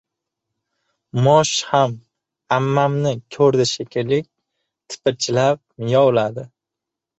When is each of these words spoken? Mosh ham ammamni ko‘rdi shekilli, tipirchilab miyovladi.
Mosh 1.27 1.51
ham 1.73 1.91
ammamni 2.57 3.13
ko‘rdi 3.37 3.69
shekilli, 3.75 4.21
tipirchilab 4.95 5.63
miyovladi. 5.87 6.51